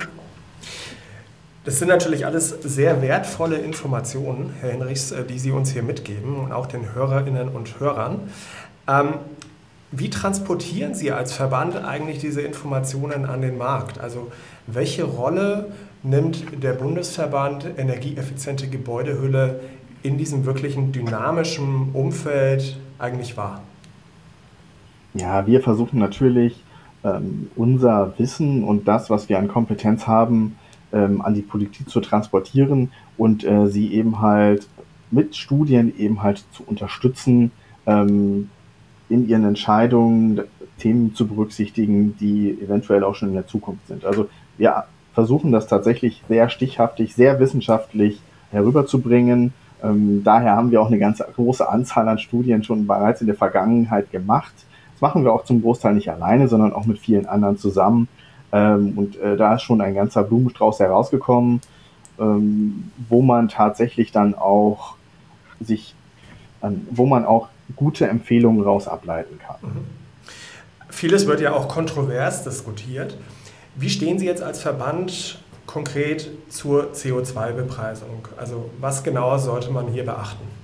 [1.67, 6.37] Das sind natürlich alles sehr wertvolle Informationen, Herr Hinrichs, äh, die Sie uns hier mitgeben
[6.37, 8.21] und auch den Hörerinnen und Hörern.
[8.87, 9.15] Ähm,
[9.91, 13.99] wie transportieren Sie als Verband eigentlich diese Informationen an den Markt?
[13.99, 14.31] Also
[14.65, 19.59] welche Rolle nimmt der Bundesverband Energieeffiziente Gebäudehülle
[20.03, 23.59] in diesem wirklichen dynamischen Umfeld eigentlich wahr?
[25.15, 26.63] Ja, wir versuchen natürlich
[27.03, 30.55] ähm, unser Wissen und das, was wir an Kompetenz haben,
[30.93, 34.67] ähm, an die Politik zu transportieren und äh, sie eben halt
[35.11, 37.51] mit Studien eben halt zu unterstützen,
[37.85, 38.49] ähm,
[39.09, 40.41] in ihren Entscheidungen
[40.77, 44.05] Themen zu berücksichtigen, die eventuell auch schon in der Zukunft sind.
[44.05, 48.21] Also wir versuchen das tatsächlich sehr stichhaftig, sehr wissenschaftlich
[48.51, 49.53] herüberzubringen.
[49.83, 53.35] Ähm, daher haben wir auch eine ganz große Anzahl an Studien schon bereits in der
[53.35, 54.53] Vergangenheit gemacht.
[54.93, 58.07] Das machen wir auch zum Großteil nicht alleine, sondern auch mit vielen anderen zusammen.
[58.51, 61.61] Ähm, und äh, da ist schon ein ganzer Blumenstrauß herausgekommen,
[62.19, 64.95] ähm, wo man tatsächlich dann auch
[65.59, 65.95] sich,
[66.89, 69.57] wo man auch gute Empfehlungen raus ableiten kann.
[69.61, 69.85] Mhm.
[70.89, 73.17] Vieles wird ja auch kontrovers diskutiert.
[73.75, 78.27] Wie stehen Sie jetzt als Verband konkret zur CO2-Bepreisung?
[78.37, 80.56] Also was genauer sollte man hier beachten?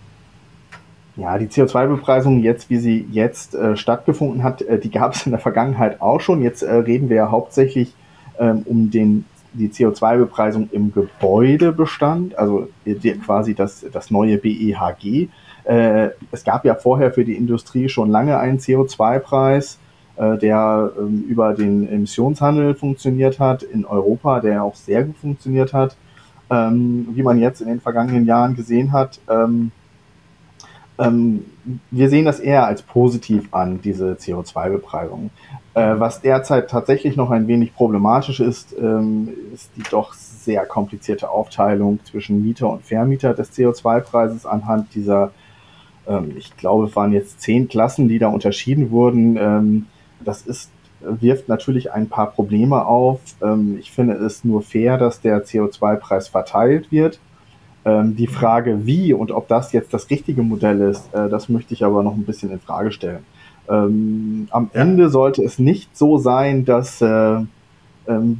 [1.15, 5.31] Ja, die CO2-Bepreisung jetzt, wie sie jetzt äh, stattgefunden hat, äh, die gab es in
[5.31, 6.41] der Vergangenheit auch schon.
[6.41, 7.93] Jetzt äh, reden wir ja hauptsächlich
[8.39, 15.29] ähm, um den die CO2-Bepreisung im Gebäudebestand, also die, quasi das, das neue BEHG.
[15.63, 19.79] Äh, es gab ja vorher für die Industrie schon lange einen CO2-Preis,
[20.15, 25.73] äh, der ähm, über den Emissionshandel funktioniert hat in Europa, der auch sehr gut funktioniert
[25.73, 25.95] hat.
[26.49, 29.71] Ähm, wie man jetzt in den vergangenen Jahren gesehen hat, ähm,
[31.03, 31.45] ähm,
[31.91, 35.29] wir sehen das eher als positiv an, diese CO2-Bepreisung.
[35.73, 41.29] Äh, was derzeit tatsächlich noch ein wenig problematisch ist, ähm, ist die doch sehr komplizierte
[41.29, 45.31] Aufteilung zwischen Mieter und Vermieter des CO2-Preises anhand dieser,
[46.07, 49.37] ähm, ich glaube, es waren jetzt zehn Klassen, die da unterschieden wurden.
[49.37, 49.87] Ähm,
[50.23, 50.69] das ist
[51.05, 53.19] wirft natürlich ein paar Probleme auf.
[53.41, 57.19] Ähm, ich finde es nur fair, dass der CO2-Preis verteilt wird.
[57.85, 61.73] Ähm, die Frage, wie und ob das jetzt das richtige Modell ist, äh, das möchte
[61.73, 63.25] ich aber noch ein bisschen in Frage stellen.
[63.69, 64.81] Ähm, am ja.
[64.81, 67.39] Ende sollte es nicht so sein, dass äh,
[68.07, 68.39] ähm,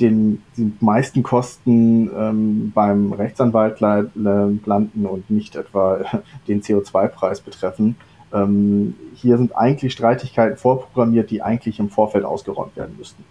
[0.00, 6.00] den, die meisten Kosten ähm, beim Rechtsanwalt landen und nicht etwa
[6.48, 7.96] den CO2-Preis betreffen.
[8.32, 13.24] Ähm, hier sind eigentlich Streitigkeiten vorprogrammiert, die eigentlich im Vorfeld ausgeräumt werden müssten.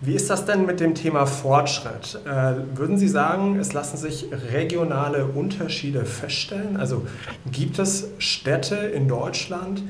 [0.00, 2.20] Wie ist das denn mit dem Thema Fortschritt?
[2.26, 6.76] Äh, würden Sie sagen, es lassen sich regionale Unterschiede feststellen?
[6.76, 7.02] Also
[7.50, 9.82] gibt es Städte in Deutschland,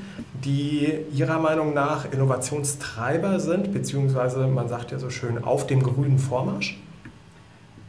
[0.45, 6.19] die Ihrer Meinung nach Innovationstreiber sind, beziehungsweise man sagt ja so schön auf dem grünen
[6.19, 6.79] Vormarsch?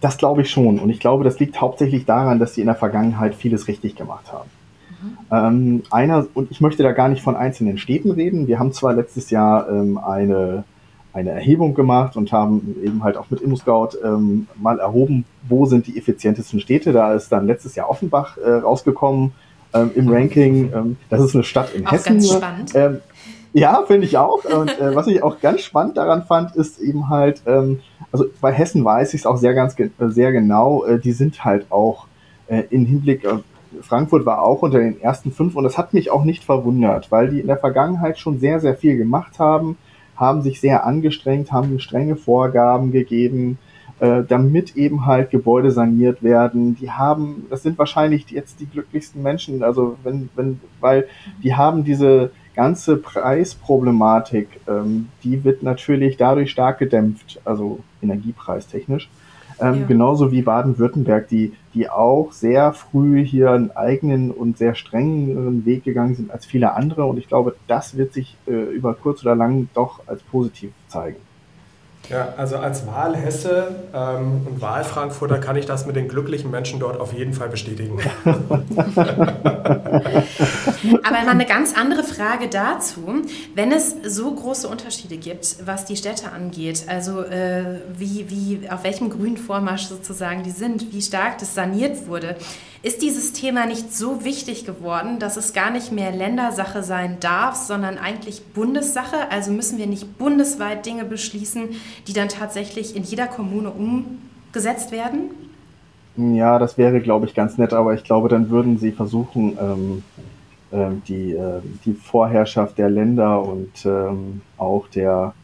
[0.00, 0.78] Das glaube ich schon.
[0.78, 4.32] Und ich glaube, das liegt hauptsächlich daran, dass sie in der Vergangenheit vieles richtig gemacht
[4.32, 4.50] haben.
[5.02, 5.16] Mhm.
[5.30, 8.46] Ähm, einer, und ich möchte da gar nicht von einzelnen Städten reden.
[8.46, 10.64] Wir haben zwar letztes Jahr ähm, eine
[11.16, 15.86] eine Erhebung gemacht und haben eben halt auch mit ImmoScout ähm, mal erhoben, wo sind
[15.86, 16.92] die effizientesten Städte.
[16.92, 19.32] Da ist dann letztes Jahr Offenbach äh, rausgekommen
[19.72, 20.72] ähm, im Ranking.
[20.74, 22.12] Ähm, das ist eine Stadt in auch Hessen.
[22.12, 22.72] Ganz spannend.
[22.74, 23.00] Ähm,
[23.54, 24.44] ja, finde ich auch.
[24.44, 27.80] Und äh, was ich auch ganz spannend daran fand, ist eben halt, ähm,
[28.12, 31.46] also bei Hessen weiß ich es auch sehr ganz ge sehr genau, äh, die sind
[31.46, 32.06] halt auch
[32.48, 33.40] äh, in Hinblick auf
[33.82, 37.28] Frankfurt war auch unter den ersten fünf und das hat mich auch nicht verwundert, weil
[37.28, 39.76] die in der Vergangenheit schon sehr, sehr viel gemacht haben
[40.16, 43.58] haben sich sehr angestrengt, haben strenge Vorgaben gegeben,
[44.00, 46.76] äh, damit eben halt Gebäude saniert werden.
[46.76, 51.06] Die haben, das sind wahrscheinlich jetzt die glücklichsten Menschen, also wenn, wenn, weil
[51.42, 59.08] die haben diese ganze Preisproblematik, ähm, die wird natürlich dadurch stark gedämpft, also energiepreistechnisch.
[59.60, 59.86] Ähm, ja.
[59.86, 65.84] Genauso wie Baden-Württemberg, die, die auch sehr früh hier einen eigenen und sehr strengen Weg
[65.84, 67.06] gegangen sind als viele andere.
[67.06, 71.16] Und ich glaube, das wird sich äh, über kurz oder lang doch als positiv zeigen.
[72.08, 77.00] Ja, also als Wahlhesse ähm, und Wahlfrankfurter kann ich das mit den glücklichen Menschen dort
[77.00, 77.98] auf jeden Fall bestätigen.
[81.02, 83.22] Aber mal eine ganz andere Frage dazu.
[83.54, 88.84] Wenn es so große Unterschiede gibt, was die Städte angeht, also äh, wie, wie, auf
[88.84, 92.36] welchem grünen Vormarsch sozusagen die sind, wie stark das saniert wurde,
[92.82, 97.54] ist dieses Thema nicht so wichtig geworden, dass es gar nicht mehr Ländersache sein darf,
[97.56, 99.30] sondern eigentlich Bundessache?
[99.30, 101.70] Also müssen wir nicht bundesweit Dinge beschließen,
[102.06, 105.30] die dann tatsächlich in jeder Kommune umgesetzt werden?
[106.16, 110.02] Ja, das wäre, glaube ich, ganz nett, aber ich glaube, dann würden sie versuchen, ähm,
[110.70, 115.34] äh, die, äh, die Vorherrschaft der Länder und ähm, auch der,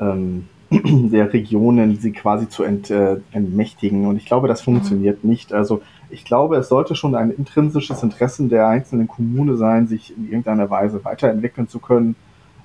[0.00, 4.06] ähm, der Regionen, sie quasi zu ent, äh, entmächtigen.
[4.06, 5.52] Und ich glaube, das funktioniert nicht.
[5.52, 10.24] Also ich glaube, es sollte schon ein intrinsisches Interesse der einzelnen Kommune sein, sich in
[10.24, 12.16] irgendeiner Weise weiterentwickeln zu können.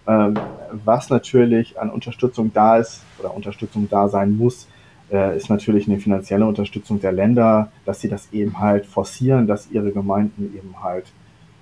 [0.07, 0.35] Ähm,
[0.71, 4.67] was natürlich an Unterstützung da ist oder Unterstützung da sein muss,
[5.11, 9.71] äh, ist natürlich eine finanzielle Unterstützung der Länder, dass sie das eben halt forcieren, dass
[9.71, 11.05] ihre Gemeinden eben halt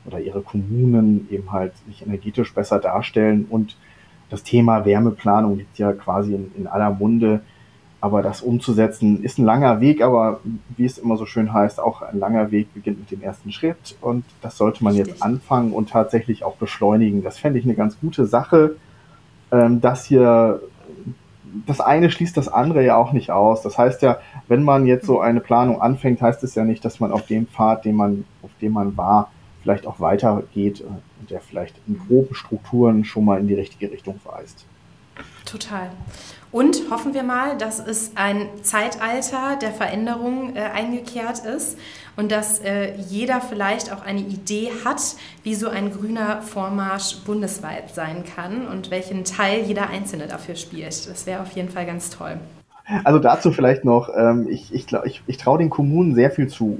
[0.06, 3.46] oder ihre Kommunen eben halt sich energetisch besser darstellen.
[3.50, 3.78] Und
[4.30, 7.41] das Thema Wärmeplanung liegt ja quasi in, in aller Munde.
[8.02, 10.40] Aber das umzusetzen ist ein langer Weg, aber
[10.76, 13.96] wie es immer so schön heißt, auch ein langer Weg beginnt mit dem ersten Schritt.
[14.02, 15.14] Und das sollte man Richtig.
[15.14, 17.24] jetzt anfangen und tatsächlich auch beschleunigen.
[17.24, 18.76] Das fände ich eine ganz gute Sache,
[19.52, 20.62] ähm, dass hier
[21.68, 23.62] das eine schließt das andere ja auch nicht aus.
[23.62, 26.99] Das heißt ja, wenn man jetzt so eine Planung anfängt, heißt es ja nicht, dass
[26.99, 29.32] man auf dem Pfad, den man, auf dem man war,
[29.62, 34.20] vielleicht auch weitergeht und der vielleicht in groben Strukturen schon mal in die richtige Richtung
[34.24, 34.66] weist.
[35.46, 35.89] Total.
[36.52, 41.78] Und hoffen wir mal, dass es ein Zeitalter der Veränderung äh, eingekehrt ist
[42.18, 45.02] und dass äh, jeder vielleicht auch eine Idee hat,
[45.44, 51.10] wie so ein grüner Vormarsch bundesweit sein kann und welchen Teil jeder Einzelne dafür spielt.
[51.10, 52.38] Das wäre auf jeden Fall ganz toll.
[53.06, 56.80] Also dazu vielleicht noch, ähm, ich, ich, ich, ich traue den Kommunen sehr viel zu.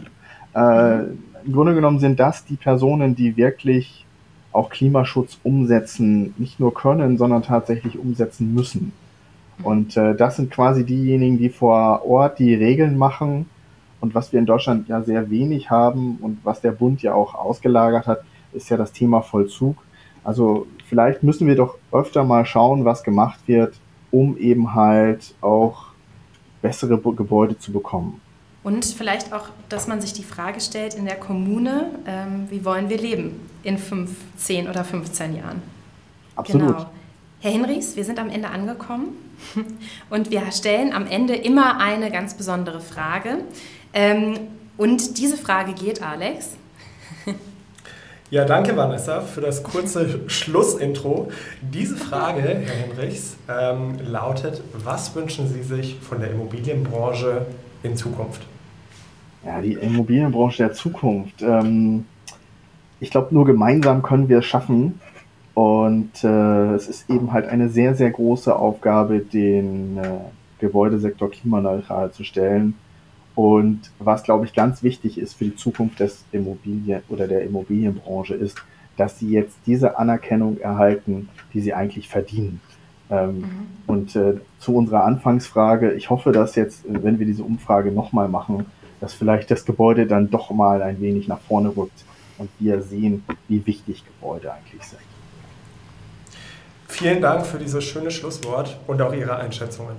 [0.53, 1.03] Äh,
[1.45, 4.05] Im Grunde genommen sind das die Personen, die wirklich
[4.52, 8.91] auch Klimaschutz umsetzen, nicht nur können, sondern tatsächlich umsetzen müssen.
[9.64, 13.47] Und äh, das sind quasi diejenigen, die vor Ort die Regeln machen.
[13.99, 17.36] Und was wir in Deutschland ja sehr wenig haben und was der Bund ja auch
[17.36, 19.78] ausgelagert hat, ist ja das Thema Vollzug.
[20.24, 23.76] Also vielleicht müssen wir doch öfter mal schauen, was gemacht wird,
[24.10, 25.86] um eben halt auch
[26.62, 28.20] bessere Gebäude zu bekommen.
[28.64, 32.89] Und vielleicht auch, dass man sich die Frage stellt in der Kommune, ähm, wie wollen
[32.89, 35.62] wir leben in fünf, zehn oder 15 Jahren?
[36.36, 36.78] Absolut.
[36.78, 36.89] Genau.
[37.41, 39.09] Herr Hinrichs, wir sind am Ende angekommen
[40.09, 43.39] und wir stellen am Ende immer eine ganz besondere Frage.
[43.93, 44.36] Ähm,
[44.78, 46.55] und diese Frage geht, Alex.
[48.32, 51.30] Ja, danke Vanessa für das kurze Schlussintro.
[51.62, 57.45] Diese Frage, Herr Hinrichs, ähm, lautet, was wünschen Sie sich von der Immobilienbranche
[57.84, 58.43] in Zukunft?
[59.45, 61.41] Ja, die Immobilienbranche der Zukunft.
[61.41, 62.05] Ähm,
[63.02, 65.02] ich glaube, nur gemeinsam können wir es schaffen.
[65.54, 70.20] Und äh, es ist eben halt eine sehr, sehr große Aufgabe, den äh,
[70.60, 72.76] Gebäudesektor klimaneutral zu stellen.
[73.36, 78.36] Und was, glaube ich, ganz wichtig ist für die Zukunft des Immobilien oder der Immobilienbranche
[78.36, 78.58] ist,
[78.97, 82.62] dass sie jetzt diese Anerkennung erhalten, die sie eigentlich verdienen.
[83.10, 83.45] Ähm, mhm.
[83.88, 88.68] Und äh, zu unserer Anfangsfrage, ich hoffe, dass jetzt, wenn wir diese Umfrage nochmal machen,
[88.99, 92.06] dass vielleicht das Gebäude dann doch mal ein wenig nach vorne rückt
[92.41, 94.99] und wir sehen, wie wichtig Gebäude eigentlich sind.
[96.87, 99.95] Vielen Dank für dieses schöne Schlusswort und auch Ihre Einschätzungen.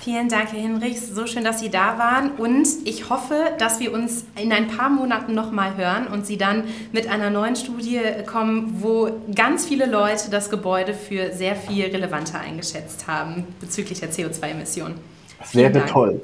[0.00, 1.08] Vielen Dank, Herr Hinrichs.
[1.08, 2.30] So schön, dass Sie da waren.
[2.32, 6.64] Und ich hoffe, dass wir uns in ein paar Monaten nochmal hören und Sie dann
[6.92, 12.38] mit einer neuen Studie kommen, wo ganz viele Leute das Gebäude für sehr viel relevanter
[12.38, 14.94] eingeschätzt haben bezüglich der CO2-Emissionen.
[15.40, 16.20] Das wäre toll.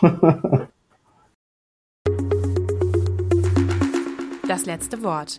[4.56, 5.38] das letzte Wort.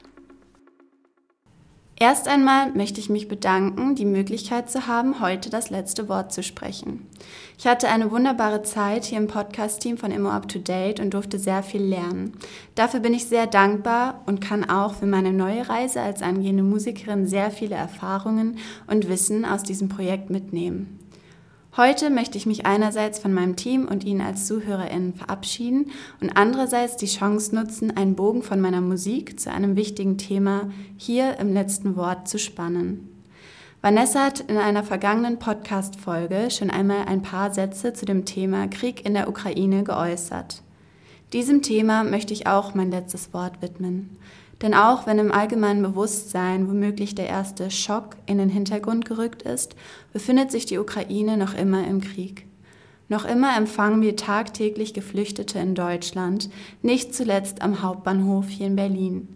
[2.00, 6.44] Erst einmal möchte ich mich bedanken, die Möglichkeit zu haben, heute das letzte Wort zu
[6.44, 7.08] sprechen.
[7.58, 11.40] Ich hatte eine wunderbare Zeit hier im Podcast-Team von Immo Up to Date und durfte
[11.40, 12.34] sehr viel lernen.
[12.76, 17.26] Dafür bin ich sehr dankbar und kann auch für meine neue Reise als angehende Musikerin
[17.26, 21.00] sehr viele Erfahrungen und Wissen aus diesem Projekt mitnehmen.
[21.78, 26.98] Heute möchte ich mich einerseits von meinem Team und Ihnen als ZuhörerInnen verabschieden und andererseits
[26.98, 31.96] die Chance nutzen, einen Bogen von meiner Musik zu einem wichtigen Thema hier im letzten
[31.96, 33.08] Wort zu spannen.
[33.84, 39.06] Vanessa hat in einer vergangenen Podcast-Folge schon einmal ein paar Sätze zu dem Thema Krieg
[39.06, 40.64] in der Ukraine geäußert.
[41.32, 44.18] Diesem Thema möchte ich auch mein letztes Wort widmen.
[44.62, 49.76] Denn auch wenn im allgemeinen Bewusstsein womöglich der erste Schock in den Hintergrund gerückt ist,
[50.14, 52.48] befindet sich die Ukraine noch immer im Krieg.
[53.10, 56.50] Noch immer empfangen wir tagtäglich Geflüchtete in Deutschland,
[56.82, 59.30] nicht zuletzt am Hauptbahnhof hier in Berlin.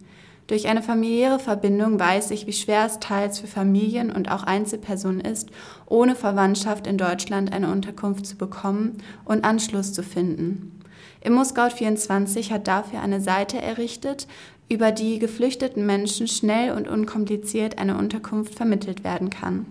[0.47, 5.21] Durch eine familiäre Verbindung weiß ich, wie schwer es teils für Familien und auch Einzelpersonen
[5.21, 5.49] ist,
[5.85, 10.81] ohne Verwandtschaft in Deutschland eine Unterkunft zu bekommen und Anschluss zu finden.
[11.23, 14.27] ImmoScout24 hat dafür eine Seite errichtet,
[14.71, 19.65] über die geflüchteten Menschen schnell und unkompliziert eine Unterkunft vermittelt werden kann.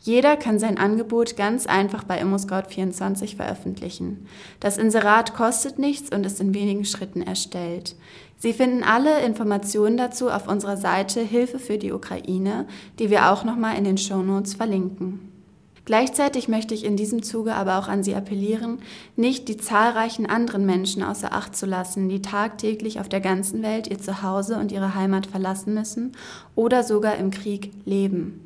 [0.00, 4.26] Jeder kann sein Angebot ganz einfach bei ImmoScout24 veröffentlichen.
[4.60, 7.94] Das Inserat kostet nichts und ist in wenigen Schritten erstellt.
[8.38, 12.66] Sie finden alle Informationen dazu auf unserer Seite Hilfe für die Ukraine,
[12.98, 15.33] die wir auch nochmal in den Shownotes verlinken.
[15.84, 18.78] Gleichzeitig möchte ich in diesem Zuge aber auch an Sie appellieren,
[19.16, 23.86] nicht die zahlreichen anderen Menschen außer Acht zu lassen, die tagtäglich auf der ganzen Welt
[23.88, 26.12] ihr Zuhause und ihre Heimat verlassen müssen
[26.54, 28.40] oder sogar im Krieg leben.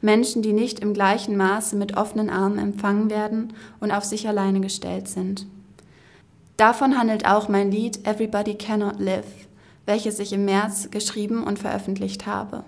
[0.00, 4.60] Menschen, die nicht im gleichen Maße mit offenen Armen empfangen werden und auf sich alleine
[4.60, 5.46] gestellt sind.
[6.56, 9.26] Davon handelt auch mein Lied Everybody Cannot Live
[9.90, 12.62] welches ich im März geschrieben und veröffentlicht habe.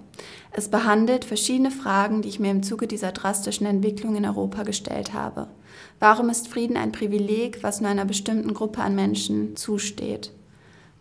[0.51, 5.15] Es behandelt verschiedene Fragen, die ich mir im Zuge dieser drastischen Entwicklung in Europa gestellt
[5.15, 5.47] habe.
[6.01, 10.33] Warum ist Frieden ein Privileg, was nur einer bestimmten Gruppe an Menschen zusteht?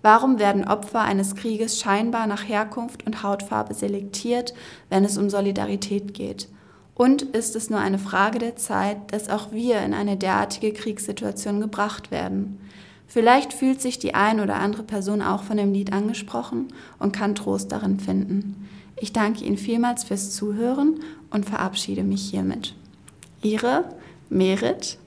[0.03, 4.53] Warum werden Opfer eines Krieges scheinbar nach Herkunft und Hautfarbe selektiert,
[4.89, 6.49] wenn es um Solidarität geht?
[6.93, 11.59] Und ist es nur eine Frage der Zeit, dass auch wir in eine derartige Kriegssituation
[11.61, 12.59] gebracht werden?
[13.11, 17.35] Vielleicht fühlt sich die ein oder andere Person auch von dem Lied angesprochen und kann
[17.35, 18.69] Trost darin finden.
[18.95, 22.73] Ich danke Ihnen vielmals fürs Zuhören und verabschiede mich hiermit.
[23.41, 23.83] Ihre
[24.29, 24.97] Merit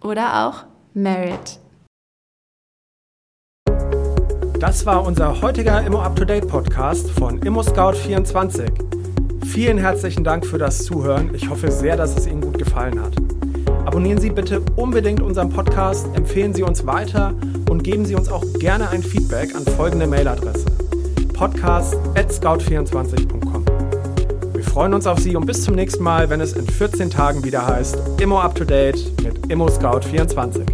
[0.00, 1.60] oder auch Merit.
[4.58, 9.46] Das war unser heutiger Immo Up to Date Podcast von ImmoScout24.
[9.46, 11.32] Vielen herzlichen Dank für das Zuhören.
[11.36, 13.14] Ich hoffe sehr, dass es Ihnen gut gefallen hat.
[13.84, 17.34] Abonnieren Sie bitte unbedingt unseren Podcast, empfehlen Sie uns weiter
[17.70, 20.66] und geben Sie uns auch gerne ein Feedback an folgende Mailadresse:
[21.32, 23.64] podcast@scout24.com
[24.74, 27.64] freuen uns auf Sie und bis zum nächsten Mal, wenn es in 14 Tagen wieder
[27.64, 30.73] heißt Immo Up to Date mit Immo Scout 24.